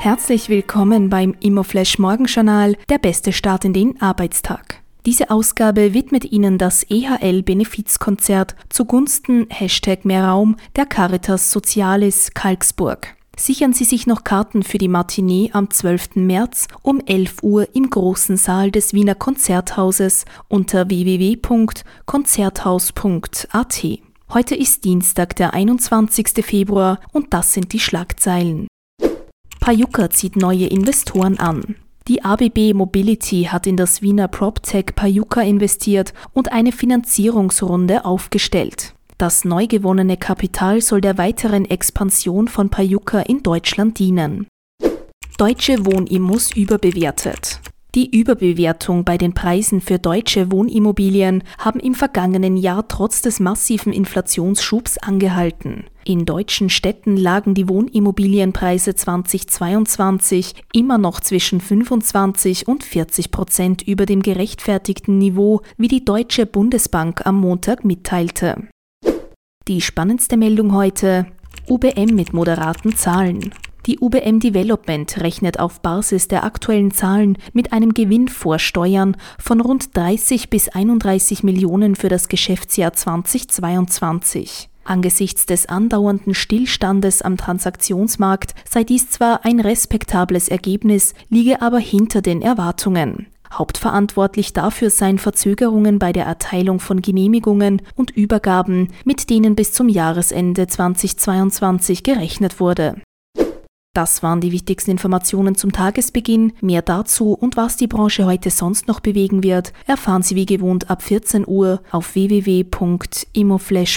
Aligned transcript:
Herzlich 0.00 0.48
willkommen 0.48 1.10
beim 1.10 1.34
Immoflash 1.40 1.98
Morgenjournal, 1.98 2.76
der 2.88 2.98
beste 2.98 3.32
Start 3.32 3.64
in 3.64 3.72
den 3.72 4.00
Arbeitstag. 4.00 4.80
Diese 5.06 5.28
Ausgabe 5.28 5.92
widmet 5.92 6.24
Ihnen 6.30 6.56
das 6.56 6.84
EHL-Benefizkonzert 6.88 8.54
zugunsten 8.68 9.46
Hashtag 9.50 10.04
mehr 10.04 10.26
Raum 10.28 10.56
der 10.76 10.86
Caritas 10.86 11.50
Socialis 11.50 12.30
Kalksburg. 12.32 13.12
Sichern 13.36 13.72
Sie 13.72 13.82
sich 13.82 14.06
noch 14.06 14.22
Karten 14.22 14.62
für 14.62 14.78
die 14.78 14.86
Matinee 14.86 15.50
am 15.52 15.68
12. 15.68 16.10
März 16.14 16.68
um 16.82 17.00
11 17.04 17.42
Uhr 17.42 17.66
im 17.74 17.90
großen 17.90 18.36
Saal 18.36 18.70
des 18.70 18.94
Wiener 18.94 19.16
Konzerthauses 19.16 20.26
unter 20.46 20.88
www.konzerthaus.at. 20.88 23.82
Heute 24.32 24.54
ist 24.54 24.84
Dienstag, 24.84 25.34
der 25.36 25.54
21. 25.54 26.44
Februar 26.46 27.00
und 27.12 27.34
das 27.34 27.52
sind 27.52 27.72
die 27.72 27.80
Schlagzeilen. 27.80 28.68
Pajuka 29.68 30.08
zieht 30.10 30.36
neue 30.36 30.64
Investoren 30.64 31.38
an. 31.38 31.74
Die 32.06 32.24
ABB 32.24 32.72
Mobility 32.72 33.50
hat 33.52 33.66
in 33.66 33.76
das 33.76 34.00
Wiener 34.00 34.26
PropTech 34.26 34.94
Pajuka 34.96 35.42
investiert 35.42 36.14
und 36.32 36.52
eine 36.52 36.72
Finanzierungsrunde 36.72 38.06
aufgestellt. 38.06 38.94
Das 39.18 39.44
neu 39.44 39.66
gewonnene 39.66 40.16
Kapital 40.16 40.80
soll 40.80 41.02
der 41.02 41.18
weiteren 41.18 41.66
Expansion 41.66 42.48
von 42.48 42.70
Pajuka 42.70 43.20
in 43.20 43.42
Deutschland 43.42 43.98
dienen. 43.98 44.46
Deutsche 45.36 45.84
Wohnimmos 45.84 46.50
überbewertet. 46.56 47.60
Die 47.98 48.16
Überbewertung 48.20 49.02
bei 49.04 49.18
den 49.18 49.32
Preisen 49.34 49.80
für 49.80 49.98
deutsche 49.98 50.52
Wohnimmobilien 50.52 51.42
haben 51.58 51.80
im 51.80 51.94
vergangenen 51.96 52.56
Jahr 52.56 52.86
trotz 52.86 53.22
des 53.22 53.40
massiven 53.40 53.92
Inflationsschubs 53.92 54.98
angehalten. 54.98 55.82
In 56.04 56.24
deutschen 56.24 56.70
Städten 56.70 57.16
lagen 57.16 57.54
die 57.54 57.68
Wohnimmobilienpreise 57.68 58.94
2022 58.94 60.54
immer 60.72 60.96
noch 60.96 61.18
zwischen 61.18 61.60
25 61.60 62.68
und 62.68 62.84
40 62.84 63.32
Prozent 63.32 63.82
über 63.82 64.06
dem 64.06 64.22
gerechtfertigten 64.22 65.18
Niveau, 65.18 65.62
wie 65.76 65.88
die 65.88 66.04
Deutsche 66.04 66.46
Bundesbank 66.46 67.26
am 67.26 67.40
Montag 67.40 67.84
mitteilte. 67.84 68.68
Die 69.66 69.80
spannendste 69.80 70.36
Meldung 70.36 70.72
heute 70.72 71.26
UBM 71.68 72.14
mit 72.14 72.32
moderaten 72.32 72.94
Zahlen. 72.94 73.52
Die 73.88 74.00
UBM 74.00 74.38
Development 74.38 75.16
rechnet 75.22 75.58
auf 75.58 75.80
Basis 75.80 76.28
der 76.28 76.44
aktuellen 76.44 76.90
Zahlen 76.90 77.38
mit 77.54 77.72
einem 77.72 77.94
Gewinn 77.94 78.28
vor 78.28 78.58
Steuern 78.58 79.16
von 79.38 79.62
rund 79.62 79.96
30 79.96 80.50
bis 80.50 80.68
31 80.68 81.42
Millionen 81.42 81.94
für 81.94 82.10
das 82.10 82.28
Geschäftsjahr 82.28 82.92
2022. 82.92 84.68
Angesichts 84.84 85.46
des 85.46 85.70
andauernden 85.70 86.34
Stillstandes 86.34 87.22
am 87.22 87.38
Transaktionsmarkt 87.38 88.54
sei 88.68 88.84
dies 88.84 89.08
zwar 89.08 89.46
ein 89.46 89.58
respektables 89.58 90.50
Ergebnis, 90.50 91.14
liege 91.30 91.62
aber 91.62 91.78
hinter 91.78 92.20
den 92.20 92.42
Erwartungen. 92.42 93.28
Hauptverantwortlich 93.50 94.52
dafür 94.52 94.90
seien 94.90 95.16
Verzögerungen 95.16 95.98
bei 95.98 96.12
der 96.12 96.26
Erteilung 96.26 96.78
von 96.78 97.00
Genehmigungen 97.00 97.80
und 97.94 98.10
Übergaben, 98.10 98.88
mit 99.06 99.30
denen 99.30 99.54
bis 99.56 99.72
zum 99.72 99.88
Jahresende 99.88 100.66
2022 100.66 102.02
gerechnet 102.02 102.60
wurde. 102.60 103.00
Das 103.98 104.22
waren 104.22 104.40
die 104.40 104.52
wichtigsten 104.52 104.92
Informationen 104.92 105.56
zum 105.56 105.72
Tagesbeginn. 105.72 106.52
Mehr 106.60 106.82
dazu 106.82 107.32
und 107.32 107.56
was 107.56 107.76
die 107.76 107.88
Branche 107.88 108.26
heute 108.26 108.48
sonst 108.48 108.86
noch 108.86 109.00
bewegen 109.00 109.42
wird, 109.42 109.72
erfahren 109.88 110.22
Sie 110.22 110.36
wie 110.36 110.46
gewohnt 110.46 110.88
ab 110.88 111.02
14 111.02 111.44
Uhr 111.44 111.80
auf 111.90 112.14
www.imoflash.at. 112.14 113.90